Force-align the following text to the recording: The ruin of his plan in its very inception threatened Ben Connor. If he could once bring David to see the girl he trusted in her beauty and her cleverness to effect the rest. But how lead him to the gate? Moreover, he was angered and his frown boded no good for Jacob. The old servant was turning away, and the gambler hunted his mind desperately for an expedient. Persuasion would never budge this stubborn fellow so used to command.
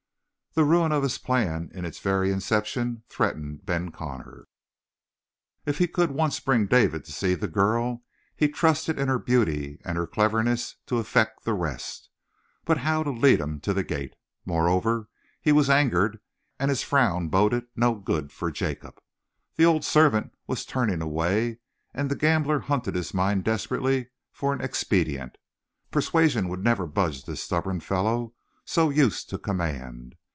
The 0.53 0.65
ruin 0.65 0.91
of 0.91 1.03
his 1.03 1.17
plan 1.17 1.69
in 1.73 1.85
its 1.85 1.99
very 1.99 2.29
inception 2.29 3.03
threatened 3.07 3.65
Ben 3.65 3.89
Connor. 3.89 4.49
If 5.65 5.77
he 5.77 5.87
could 5.87 6.11
once 6.11 6.41
bring 6.41 6.65
David 6.67 7.05
to 7.05 7.13
see 7.13 7.35
the 7.35 7.47
girl 7.47 8.03
he 8.35 8.49
trusted 8.49 8.99
in 8.99 9.07
her 9.07 9.17
beauty 9.17 9.79
and 9.85 9.97
her 9.97 10.05
cleverness 10.05 10.75
to 10.87 10.97
effect 10.97 11.45
the 11.45 11.53
rest. 11.53 12.09
But 12.65 12.79
how 12.79 13.01
lead 13.03 13.39
him 13.39 13.61
to 13.61 13.73
the 13.73 13.85
gate? 13.85 14.13
Moreover, 14.45 15.07
he 15.39 15.53
was 15.53 15.69
angered 15.69 16.19
and 16.59 16.67
his 16.67 16.83
frown 16.83 17.29
boded 17.29 17.67
no 17.77 17.95
good 17.95 18.33
for 18.33 18.51
Jacob. 18.51 18.97
The 19.55 19.63
old 19.63 19.85
servant 19.85 20.33
was 20.47 20.65
turning 20.65 21.01
away, 21.01 21.59
and 21.93 22.11
the 22.11 22.15
gambler 22.17 22.59
hunted 22.59 22.93
his 22.95 23.13
mind 23.13 23.45
desperately 23.45 24.09
for 24.33 24.51
an 24.51 24.59
expedient. 24.59 25.37
Persuasion 25.91 26.49
would 26.49 26.61
never 26.61 26.85
budge 26.87 27.23
this 27.23 27.41
stubborn 27.41 27.79
fellow 27.79 28.33
so 28.65 28.89
used 28.89 29.29
to 29.29 29.37
command. 29.37 30.15